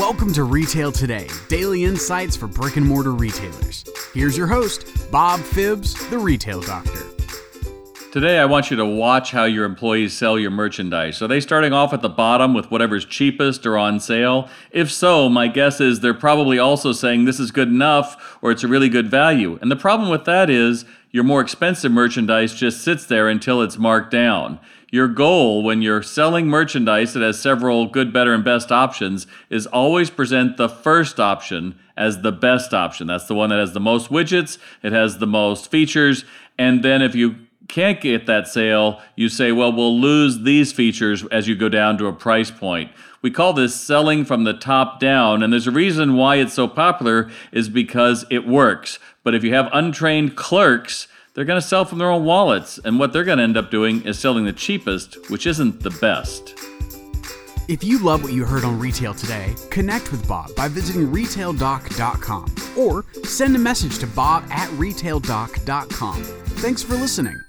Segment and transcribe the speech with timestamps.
[0.00, 3.84] Welcome to Retail Today, daily insights for brick and mortar retailers.
[4.14, 7.04] Here's your host, Bob Phibbs, the Retail Doctor.
[8.10, 11.20] Today, I want you to watch how your employees sell your merchandise.
[11.20, 14.48] Are they starting off at the bottom with whatever's cheapest or on sale?
[14.70, 18.64] If so, my guess is they're probably also saying this is good enough or it's
[18.64, 19.58] a really good value.
[19.60, 23.76] And the problem with that is your more expensive merchandise just sits there until it's
[23.76, 24.60] marked down.
[24.90, 29.66] Your goal when you're selling merchandise that has several good, better, and best options is
[29.66, 33.06] always present the first option as the best option.
[33.06, 36.24] That's the one that has the most widgets, it has the most features,
[36.58, 37.36] and then if you
[37.68, 41.96] can't get that sale, you say, well, we'll lose these features as you go down
[41.98, 42.90] to a price point.
[43.22, 46.66] We call this selling from the top down, and there's a reason why it's so
[46.66, 48.98] popular is because it works.
[49.22, 52.98] But if you have untrained clerks, they're going to sell from their own wallets, and
[52.98, 56.54] what they're going to end up doing is selling the cheapest, which isn't the best.
[57.68, 62.54] If you love what you heard on Retail today, connect with Bob by visiting retaildoc.com
[62.76, 66.22] or send a message to bob at retaildoc.com.
[66.22, 67.40] Thanks for listening.